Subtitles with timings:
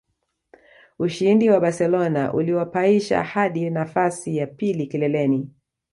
[0.99, 5.49] Ushindi kwa Barcelona uliwapaisha hadi nafasi ya pili kileleni